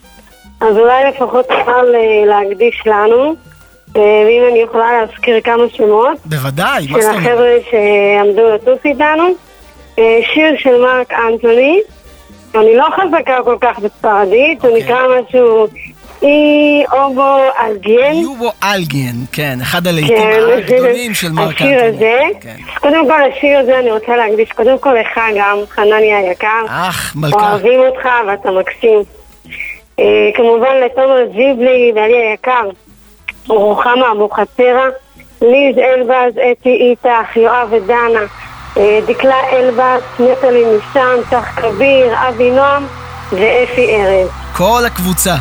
[0.61, 3.34] אז אולי לפחות נוכל uh, להקדיש לנו.
[3.96, 6.18] אה, ואם אני יכולה להזכיר כמה שמות.
[6.24, 7.24] בוודאי, מה זאת אומרת?
[7.24, 9.24] של החבר'ה שעמדו לטוס איתנו.
[9.98, 11.80] אה, שיר של מרק אנטוני.
[12.54, 14.84] אני לא חזקה כל כך בספרדית, הוא אוקיי.
[14.84, 15.66] נקרא משהו
[16.92, 18.14] אובו אלגיאן.
[18.14, 20.40] יובו אלגיאן, כן, אחד הלעיתים כן.
[20.59, 21.76] הגדולים של מרק אנטוני.
[21.76, 22.20] השיר הזה.
[22.40, 22.57] כן.
[22.81, 26.64] קודם כל, השיר הזה אני רוצה להקדיש קודם כל לך גם, חנני היקר.
[26.68, 27.50] אך, מלכה.
[27.50, 29.02] אוהבים אותך ואתה מקסים.
[29.98, 30.04] אה,
[30.35, 32.68] כמובן לתומר ג'יבלי ואלי היקר.
[33.48, 34.87] רוחמה אבוחצירא,
[35.42, 38.20] ליז אלבז, אתי איתך, יואב ודנה,
[38.76, 42.87] אה, דקלה אלבז, נטלי ניסן, צח כביר, אבי נועם
[43.33, 44.28] ואפי ארז.
[44.57, 45.35] כל הקבוצה.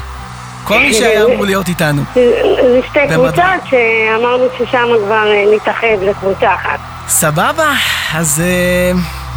[0.68, 2.02] כל מי שהיה אמור להיות איתנו.
[2.14, 6.80] זה שתי קבוצות שאמרנו ששם כבר אה, נתאחד לקבוצה אחת.
[7.08, 7.72] סבבה,
[8.16, 8.92] אז אה,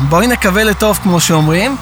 [0.08, 1.76] בואי נקווה לטוב כמו שאומרים.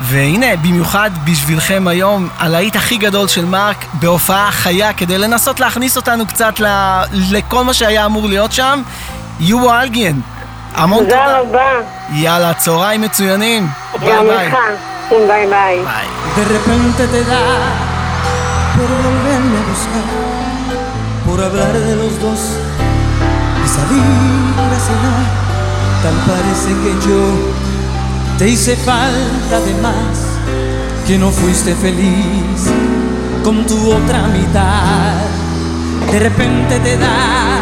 [0.00, 6.26] והנה, במיוחד בשבילכם היום, הלהיט הכי גדול של מרק בהופעה חיה, כדי לנסות להכניס אותנו
[6.26, 6.66] קצת ל...
[7.12, 8.82] לכל מה שהיה אמור להיות שם,
[9.40, 10.20] יובו אלגיאן.
[10.74, 11.24] המון תודה.
[11.24, 11.80] תודה רבה.
[12.12, 13.66] יאללה, צהריים מצוינים.
[14.00, 14.50] ביי ביי.
[15.26, 15.78] ביי ביי.
[16.36, 17.95] Da
[18.76, 20.06] por volverme a buscar,
[21.26, 22.40] por hablar de los dos
[23.64, 24.02] y salir
[24.76, 25.46] a cenar.
[26.02, 27.20] Tal parece que yo
[28.38, 30.14] te hice falta de más,
[31.06, 32.70] que no fuiste feliz
[33.42, 35.24] con tu otra mitad.
[36.12, 37.60] De repente te da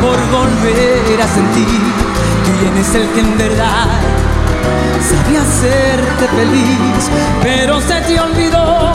[0.00, 1.80] por volver a sentir
[2.58, 3.88] quién es el que en verdad
[5.08, 7.10] sabía hacerte feliz,
[7.42, 8.93] pero se te olvidó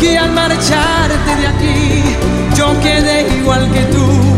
[0.00, 2.02] que al marcharte de aquí
[2.56, 4.29] yo quedé igual que tú.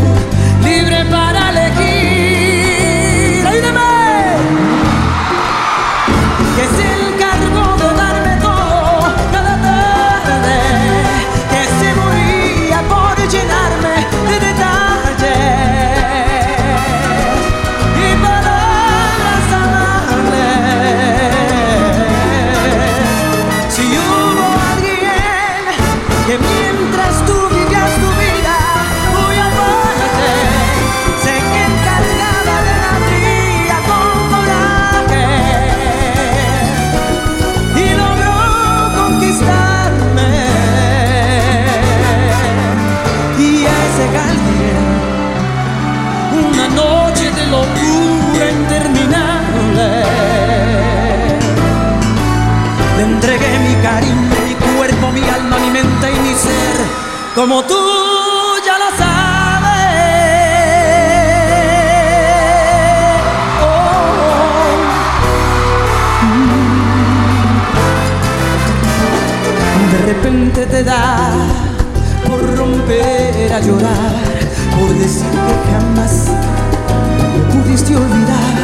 [57.35, 57.75] como tú
[58.65, 59.73] ya lo sabes.
[63.61, 64.03] Oh.
[69.91, 71.29] De repente te da
[72.27, 74.15] por romper a llorar,
[74.79, 76.27] por decir que jamás
[77.51, 78.62] pudiste olvidar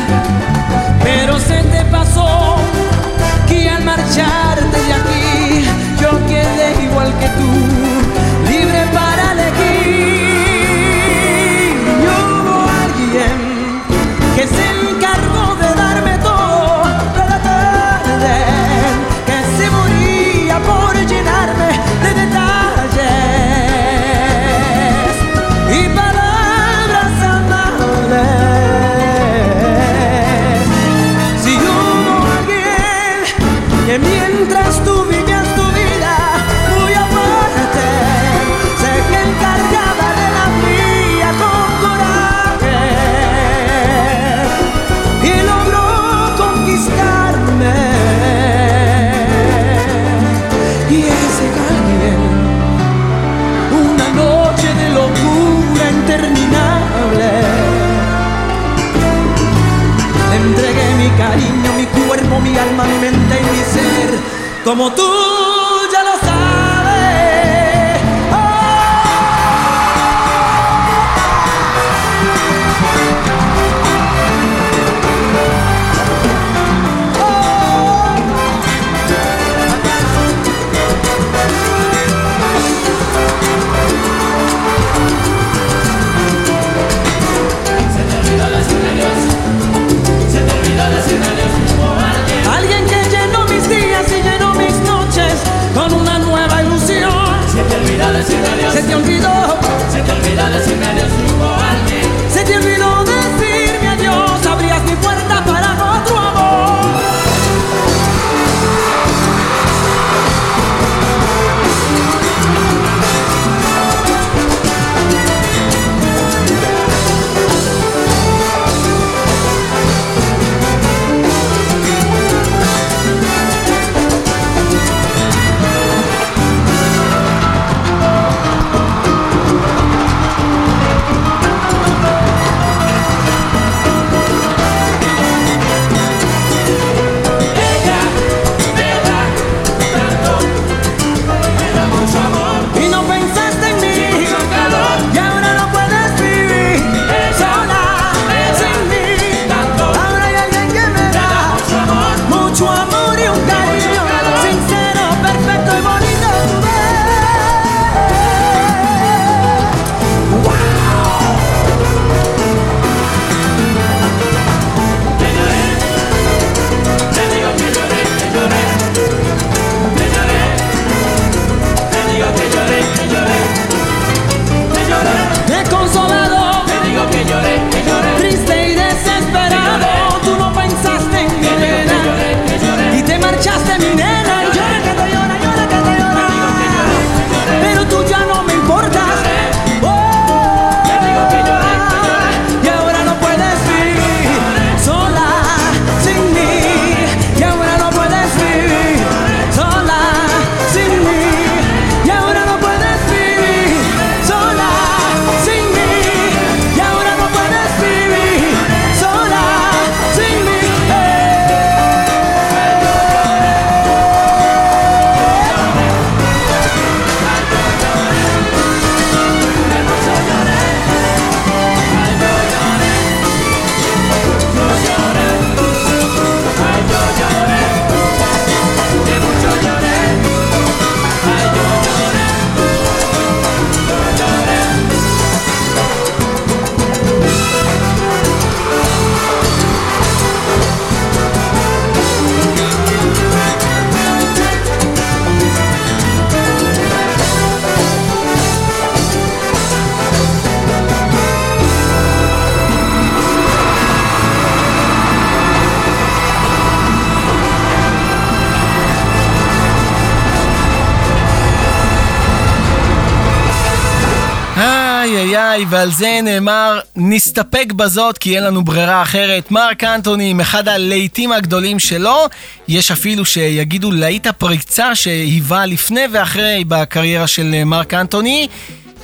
[265.70, 269.52] ועל זה נאמר, נסתפק בזאת כי אין לנו ברירה אחרת.
[269.52, 272.26] מרק אנטוני עם אחד הלהיטים הגדולים שלו,
[272.68, 278.48] יש אפילו שיגידו להיט הפריצה שהיווה לפני ואחרי בקריירה של מרק אנטוני.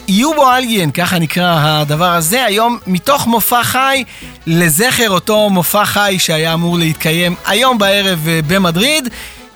[0.07, 4.03] יובו אלגן, ככה נקרא הדבר הזה, היום מתוך מופע חי
[4.47, 9.09] לזכר אותו מופע חי שהיה אמור להתקיים היום בערב אה, במדריד.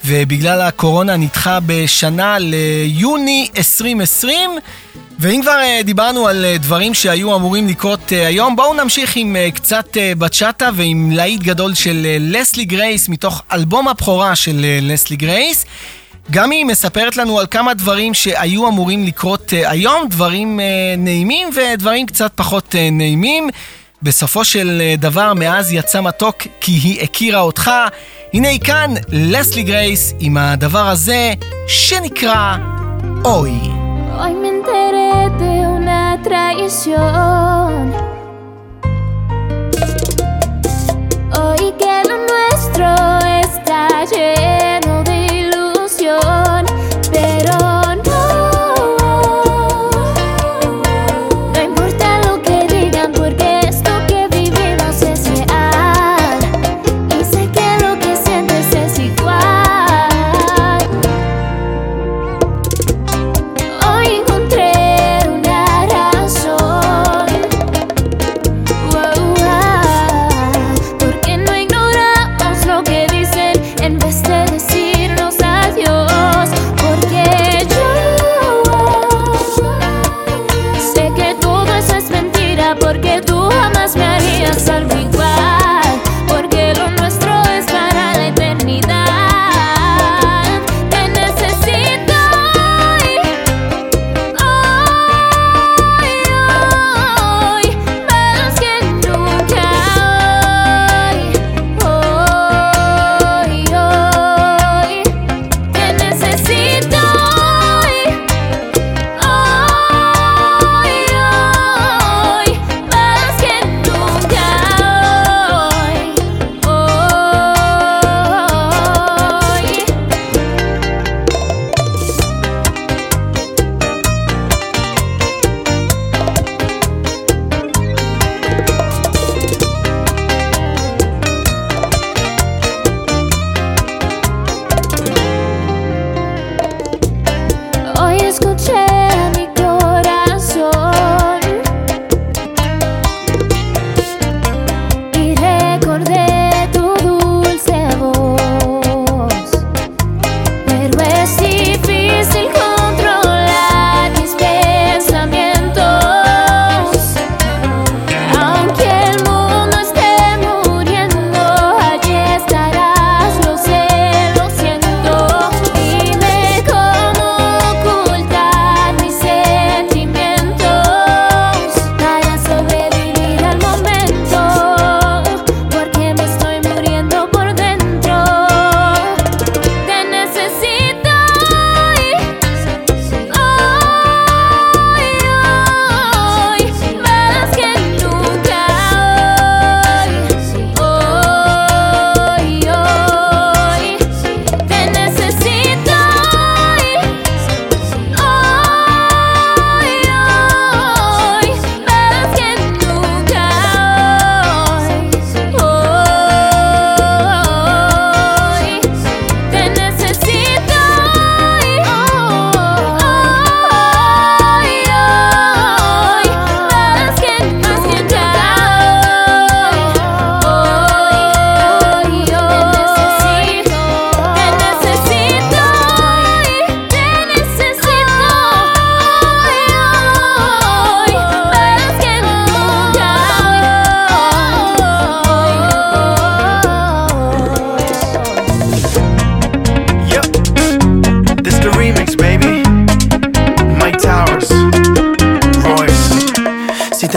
[0.05, 4.51] ובגלל הקורונה נדחה בשנה ליוני 2020.
[5.19, 9.35] ואם כבר אה, דיברנו על אה, דברים שהיו אמורים לקרות אה, היום, בואו נמשיך עם
[9.53, 15.65] קצת בצ'אטה ועם להיט גדול של לסלי גרייס מתוך אלבום הבכורה של לסלי גרייס.
[16.31, 20.59] גם היא מספרת לנו על כמה דברים שהיו אמורים לקרות היום, דברים
[20.97, 23.49] נעימים ודברים קצת פחות נעימים.
[24.03, 27.71] בסופו של דבר מאז יצא מתוק כי היא הכירה אותך.
[28.33, 31.33] הנה היא כאן, לסלי גרייס, עם הדבר הזה
[31.67, 32.57] שנקרא
[33.25, 33.59] אוי.
[34.21, 37.83] Hoy me enteré de una traición.
[41.37, 42.89] Hoy que lo nuestro
[43.43, 43.81] está
[44.11, 44.38] lleno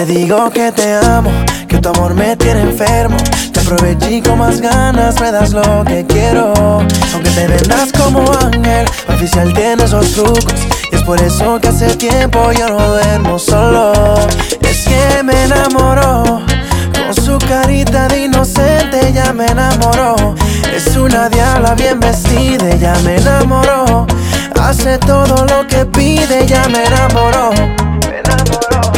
[0.04, 1.30] que te amo,
[1.68, 3.16] que tu amor me tiene enfermo.
[3.52, 6.52] Te aproveché con más ganas, me das lo que quiero.
[7.14, 10.54] Aunque te vendas como ángel, oficial tiene esos trucos.
[10.90, 13.92] Y es por eso que hace tiempo yo no duermo solo.
[14.62, 16.42] Es que me enamoró.
[16.92, 20.34] Con su carita de inocente ya me enamoró.
[20.74, 24.08] Es una diabla bien vestida, ya me enamoró.
[24.60, 26.66] Hace todo lo que pide, ya.
[26.68, 27.50] Me enamoró.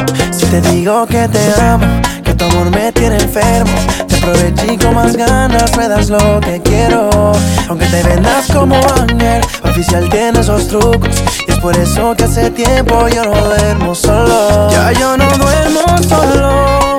[0.06, 1.86] Te digo que te amo,
[2.22, 3.72] que tu amor me tiene enfermo.
[4.06, 7.32] Te aproveché con más ganas, me das lo que quiero.
[7.68, 11.22] Aunque te vendas como ángel, oficial tiene esos trucos.
[11.48, 14.70] Y es por eso que hace tiempo yo no duermo solo.
[14.70, 16.94] Ya yo no duermo solo.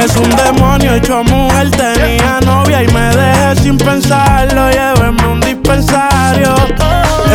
[0.00, 4.70] Es un demonio hecho mujer, tenía novia y me dejé sin pensarlo.
[4.70, 6.54] Llévenme un dispensario.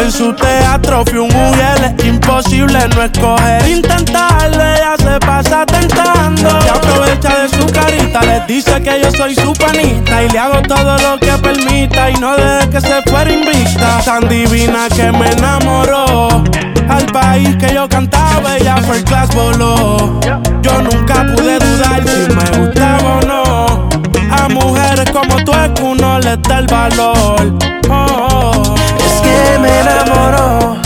[0.01, 4.63] En su teatro fui un mujer, imposible no escoger, intentarlo.
[4.63, 6.49] Ella se pasa tentando.
[6.65, 10.23] Y aprovecha de su carita, les dice que yo soy su panita.
[10.23, 13.99] Y le hago todo lo que permita y no deje que se fuera invicta.
[14.05, 16.43] Tan divina que me enamoró.
[16.89, 20.19] Al país que yo cantaba, ella el class voló.
[20.61, 23.89] Yo nunca pude dudar si me gustaba no.
[24.31, 27.53] A mujeres como tú es que uno les da el valor.
[27.89, 28.75] Oh.
[29.05, 30.77] Es que me enamoró.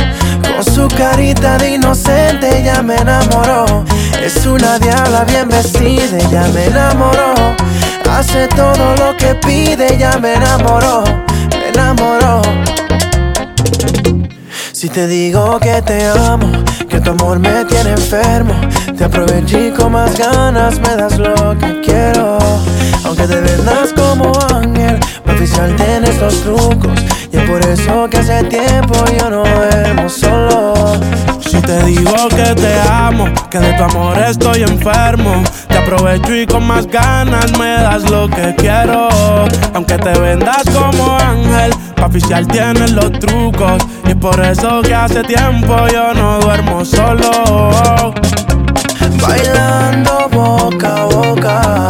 [0.55, 3.85] Con su carita de inocente ya me enamoró.
[4.21, 7.33] Es una diabla bien vestida, ya me enamoró.
[8.09, 11.03] Hace todo lo que pide, ya me enamoró.
[11.51, 12.41] Me enamoró.
[14.71, 16.51] Si te digo que te amo,
[16.87, 18.53] que tu amor me tiene enfermo,
[18.97, 22.39] te aproveché con más ganas, me das lo que quiero.
[23.05, 26.99] Aunque te vendas como ángel, oficial tienes estos trucos.
[27.31, 30.73] Y es por eso que hace tiempo yo no duermo solo.
[31.39, 36.47] Si te digo que te amo, que de tu amor estoy enfermo, te aprovecho y
[36.47, 39.09] con más ganas me das lo que quiero.
[39.75, 43.83] Aunque te vendas como ángel, pa' oficial tienes los trucos.
[44.05, 48.13] Y es por eso que hace tiempo yo no duermo solo.
[49.21, 51.89] Bailando boca a boca,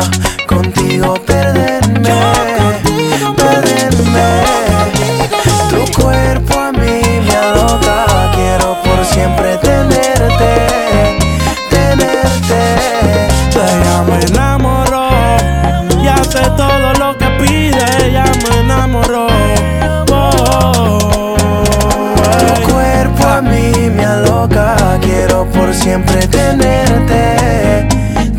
[25.84, 27.24] siempre tenerte,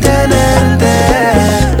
[0.01, 0.95] tenerte.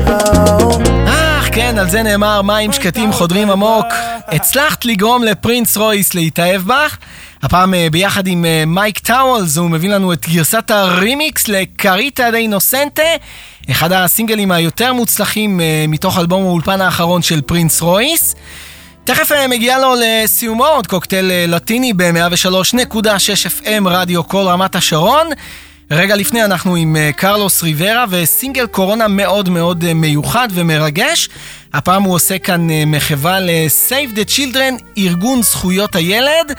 [0.07, 0.79] Oh.
[1.07, 3.85] אך כן, על זה נאמר מים שקטים חודרים עמוק.
[4.27, 6.97] הצלחת לגרום לפרינס רויס להתאהב בך.
[7.43, 12.37] הפעם אה, ביחד עם אה, מייק טאוולס, הוא מביא לנו את גרסת הרימיקס לקריטה דה
[12.37, 13.03] אינוסנטה,
[13.71, 18.35] אחד הסינגלים היותר מוצלחים אה, מתוך אלבום האולפן האחרון של פרינס רויס.
[19.09, 23.05] תכף אה, מגיע לו לסיומו עוד קוקטייל אה, לטיני ב-103.6
[23.47, 25.27] FM רדיו כל רמת השרון.
[25.91, 31.29] רגע לפני אנחנו עם אה, קרלוס ריברה וסינגל קורונה מאוד מאוד מיוחד ומרגש.
[31.73, 36.53] הפעם הוא עושה כאן מחווה ל-Save the Children, ארגון זכויות הילד,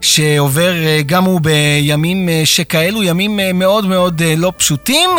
[0.00, 0.72] שעובר
[1.06, 5.10] גם הוא בימים שכאלו, ימים מאוד מאוד לא פשוטים.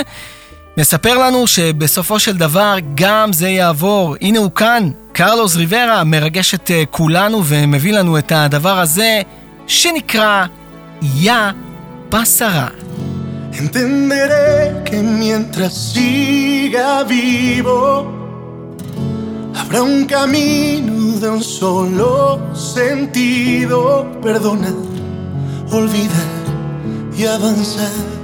[0.77, 4.15] מספר לנו שבסופו של דבר גם זה יעבור.
[4.21, 9.21] הנה הוא כאן, קרלוס ריברה, מרגש את אה, כולנו ומביא לנו את הדבר הזה
[9.67, 10.45] שנקרא
[11.15, 11.33] יא
[12.09, 12.67] פסרה.
[13.53, 14.95] Entenderé que
[19.59, 24.07] habrá un camino de un solo sentido.
[24.21, 24.73] Perdonar,
[25.69, 26.31] olvidar
[27.17, 28.20] y avanzar.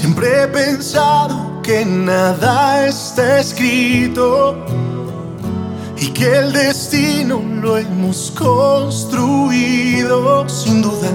[0.00, 4.64] Siempre he pensado que nada está escrito
[5.96, 9.28] y que el destino lo hemos construido
[10.48, 11.10] sin dudar.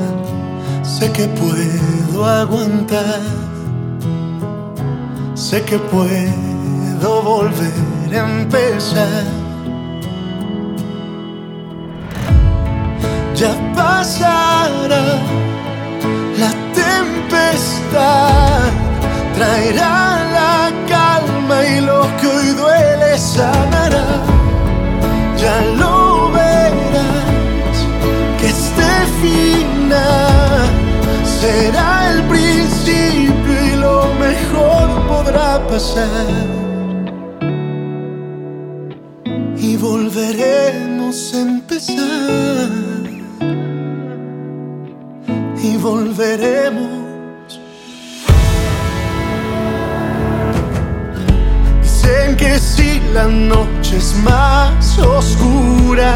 [0.84, 3.22] Sé que puedo aguantar,
[5.34, 7.72] sé que puedo volver
[8.12, 9.24] a empezar.
[13.34, 15.22] Ya pasará
[16.74, 18.70] tempestad,
[19.36, 19.96] traerá
[20.38, 24.08] la calma y lo que hoy duele sanará.
[25.38, 27.78] Ya lo verás,
[28.40, 30.66] que este final
[31.42, 36.28] será el principio y lo mejor podrá pasar.
[39.58, 42.13] Y volveremos a empezar.
[46.04, 47.60] Volveremos.
[51.82, 56.16] Dicen que si la noche es más oscura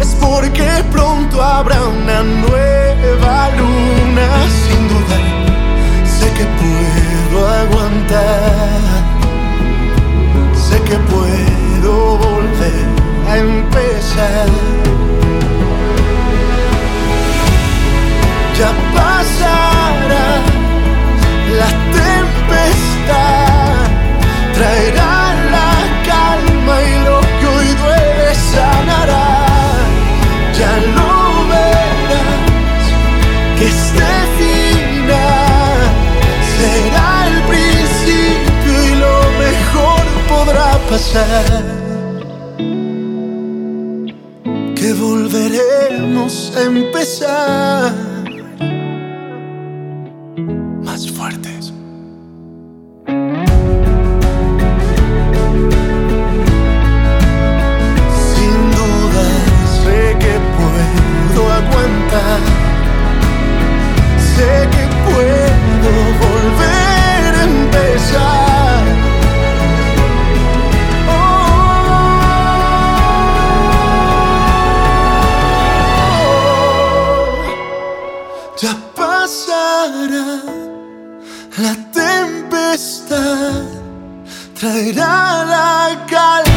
[0.00, 4.26] es porque pronto habrá una nueva luna.
[4.62, 5.18] Sin duda,
[6.16, 9.02] sé que puedo aguantar,
[10.66, 12.86] sé que puedo volver
[13.28, 14.91] a empezar.
[21.60, 21.68] la
[22.00, 23.84] tempestad,
[24.54, 25.72] traerá la
[26.10, 29.28] calma y lo que hoy duele sanará.
[30.58, 31.12] Ya lo
[31.52, 32.84] verás
[33.58, 35.78] que este final
[36.56, 41.82] será el principio y lo mejor podrá pasar.
[44.82, 48.11] que volveremos a empezar.
[79.22, 80.42] Pasará
[81.58, 83.62] la tempestad,
[84.58, 86.51] traerá la calma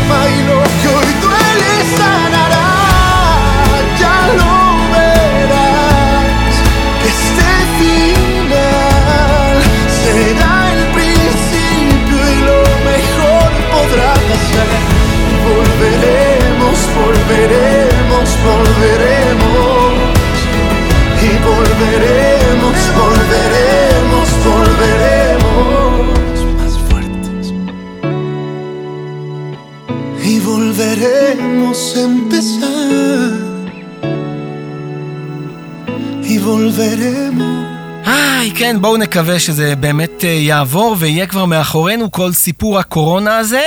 [31.75, 33.31] a empezar.
[36.23, 37.65] Y volveremos.
[38.05, 43.63] היי, כן, בואו נקווה שזה באמת אה, יעבור ויהיה כבר מאחורינו כל סיפור הקורונה הזה.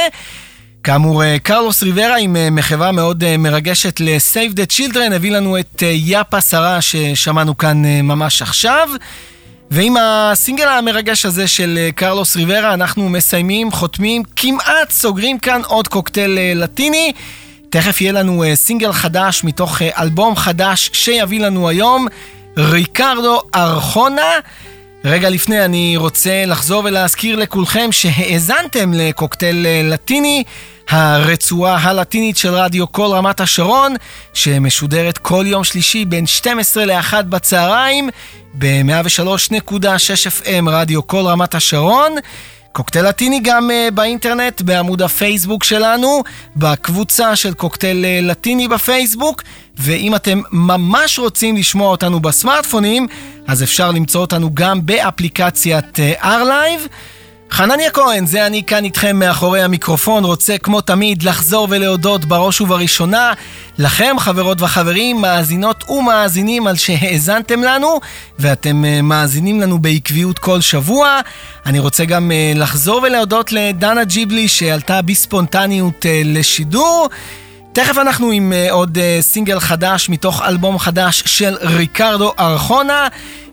[0.83, 5.83] כאמור, אה, קרלוס ריברה עם אה, מחווה מאוד מרגשת ל-Save the Children הביא לנו את
[5.83, 8.89] יאפה שרה ששמענו כאן ממש עכשיו.
[9.71, 16.39] ועם הסינגל המרגש הזה של קרלוס ריברה אנחנו מסיימים, חותמים, כמעט סוגרים כאן עוד קוקטייל
[16.55, 17.13] לטיני.
[17.71, 22.07] תכף יהיה לנו אה, סינגל חדש מתוך אה, אלבום חדש שיביא לנו היום,
[22.57, 24.33] ריקרדו ארכונה.
[25.05, 30.45] רגע לפני אני רוצה לחזור ולהזכיר לכולכם שהאזנתם לקוקטייל אה, לטיני,
[30.89, 33.95] הרצועה הלטינית של רדיו כל רמת השרון,
[34.35, 38.11] שמשודרת כל יום שלישי בין 12 ל-1 בצהריים,
[38.55, 39.81] ב-103.6
[40.27, 42.13] FM רדיו כל רמת השרון.
[42.73, 46.23] קוקטייל לטיני גם uh, באינטרנט, בעמוד הפייסבוק שלנו,
[46.57, 49.43] בקבוצה של קוקטייל uh, לטיני בפייסבוק,
[49.77, 53.07] ואם אתם ממש רוצים לשמוע אותנו בסמארטפונים,
[53.47, 56.89] אז אפשר למצוא אותנו גם באפליקציית uh, R-Live.
[57.51, 63.33] חנניה כהן, זה אני כאן איתכם מאחורי המיקרופון, רוצה כמו תמיד לחזור ולהודות בראש ובראשונה
[63.79, 68.01] לכם, חברות וחברים, מאזינות ומאזינים על שהאזנתם לנו,
[68.39, 71.21] ואתם uh, מאזינים לנו בעקביות כל שבוע.
[71.67, 77.09] אני רוצה גם uh, לחזור ולהודות לדנה ג'יבלי שעלתה בספונטניות uh, לשידור.
[77.73, 83.09] תכף אנחנו עם uh, עוד uh, סינגל חדש מתוך אלבום חדש של ריקרדו ארכונה.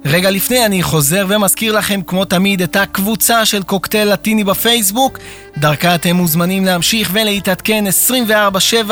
[0.05, 5.19] רגע לפני אני חוזר ומזכיר לכם כמו תמיד את הקבוצה של קוקטייל לטיני בפייסבוק.
[5.57, 7.83] דרכה אתם מוזמנים להמשיך ולהתעדכן
[8.29, 8.91] 24/7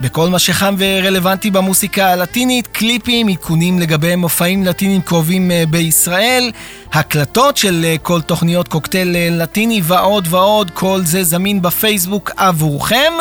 [0.00, 6.50] בכל מה שחם ורלוונטי במוסיקה הלטינית, קליפים, עדכונים לגבי מופעים לטינים קרובים uh, בישראל,
[6.92, 13.12] הקלטות של כל תוכניות קוקטייל לטיני ועוד ועוד, כל זה זמין בפייסבוק עבורכם.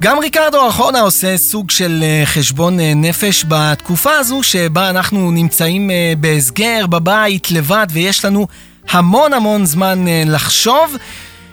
[0.00, 5.90] גם ריקרדו ארכונה עושה סוג של uh, חשבון uh, נפש בתקופה הזו שבה אנחנו נמצאים
[5.90, 8.46] uh, בהסגר, בבית, לבד, ויש לנו
[8.90, 10.96] המון המון זמן לחשוב.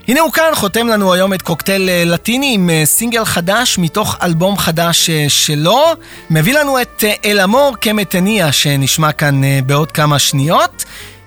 [0.08, 5.10] הנה הוא כאן, חותם לנו היום את קוקטייל לטיני עם סינגל חדש מתוך אלבום חדש
[5.28, 5.84] שלו.
[6.30, 10.86] מביא לנו את אל אמור כמתניה שנשמע כאן בעוד כמה שניות.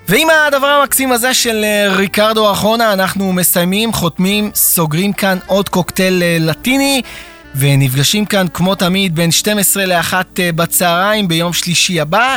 [0.08, 6.22] ועם הדבר המקסים הזה של uh, ריקרדו ארכונה אנחנו מסיימים, חותמים, סוגרים כאן עוד קוקטייל
[6.22, 7.02] uh, לטיני
[7.54, 12.36] ונפגשים כאן כמו תמיד בין 12 ל-1 uh, בצהריים ביום שלישי הבא.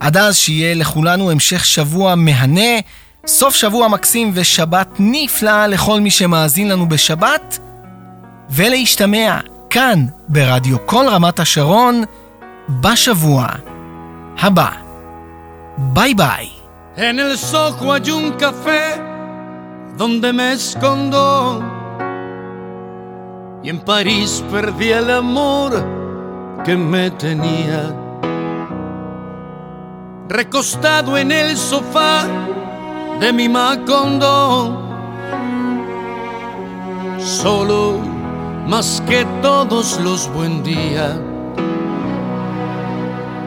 [0.00, 2.80] עד אז שיהיה לכולנו המשך שבוע מהנה,
[3.26, 7.58] סוף שבוע מקסים ושבת נפלאה לכל מי שמאזין לנו בשבת
[8.50, 9.38] ולהשתמע
[9.70, 12.02] כאן ברדיו כל רמת השרון
[12.68, 13.46] בשבוע
[14.38, 14.68] הבא.
[15.78, 16.53] ביי ביי.
[16.96, 19.02] En el Soho hay un café
[19.96, 21.60] donde me escondo.
[23.64, 25.72] Y en París perdí el amor
[26.64, 27.92] que me tenía.
[30.28, 32.28] Recostado en el sofá
[33.18, 34.80] de mi Macondo.
[37.18, 37.98] Solo
[38.68, 41.20] más que todos los buen día.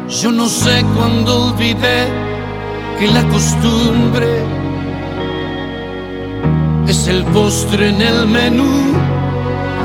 [0.09, 2.26] Yo no sé cuándo olvidé
[2.99, 4.27] que la costumbre
[6.87, 8.93] es el postre en el menú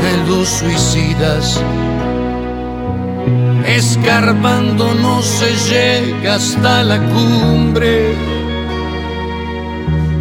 [0.02, 1.60] de los suicidas.
[3.66, 8.14] Escarbando no se llega hasta la cumbre,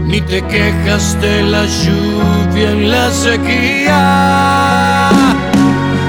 [0.05, 5.09] ni te quejas de la lluvia en la sequía.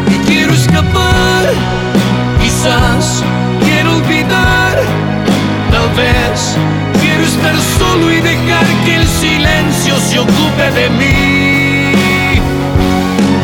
[0.09, 1.12] Y quiero escapar
[6.33, 11.93] Quiero estar solo y dejar que el silencio se ocupe de mí.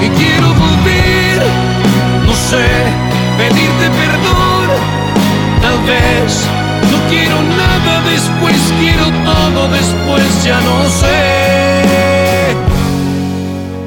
[0.01, 1.43] Y quiero volver,
[2.27, 2.67] no sé,
[3.37, 4.69] pedirte perdón,
[5.61, 6.47] tal vez.
[6.91, 12.57] No quiero nada después, quiero todo después, ya no sé.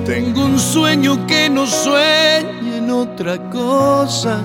[0.06, 4.42] Tengo un sueño que no sueña en otra cosa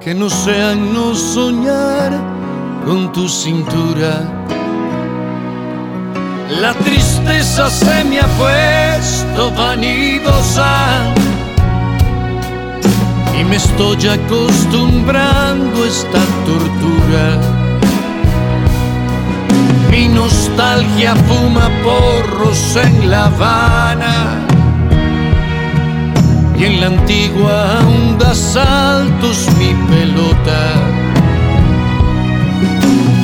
[0.00, 2.10] que no sea no soñar
[2.86, 4.22] con tu cintura.
[6.60, 11.12] La tristeza se me ha puesto vanidosa
[13.38, 17.38] y me estoy acostumbrando a esta tortura.
[19.90, 24.49] Mi nostalgia fuma porros en La Habana
[26.60, 30.74] y en la antigua aún da saltos mi pelota.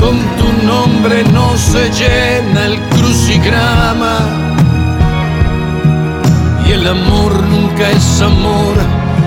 [0.00, 4.18] Con tu nombre no se llena el crucigrama
[6.66, 8.74] y el amor nunca es amor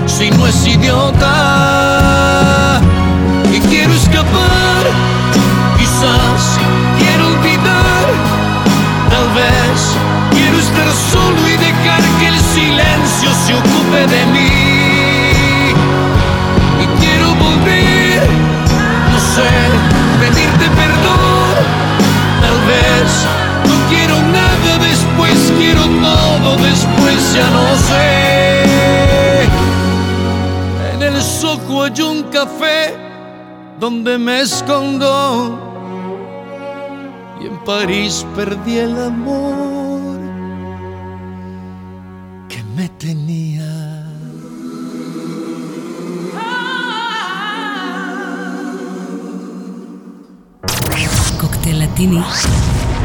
[0.06, 1.20] si no es idiota.
[3.54, 4.84] Y quiero escapar,
[5.78, 6.58] quizás
[6.98, 8.06] quiero olvidar,
[9.10, 9.96] tal vez
[10.32, 15.72] quiero estar solo y dejar que el silencio se ocupe de mí.
[16.82, 18.22] Y quiero volver,
[19.12, 19.50] no sé,
[20.20, 21.54] pedirte perdón.
[22.40, 23.26] Tal vez
[23.66, 29.44] no quiero nada después, quiero todo después, ya no sé.
[30.94, 32.94] En el soco hay un café
[33.78, 35.66] donde me escondo.
[37.42, 40.20] Y en París perdí el amor
[42.48, 43.79] que me tenía.
[52.00, 52.20] לטיני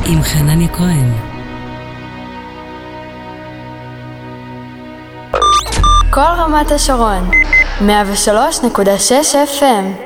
[0.06, 1.12] עם חנניה כהן.
[6.10, 7.30] כל רמת השרון,
[7.80, 7.88] 103.6
[9.60, 10.05] FM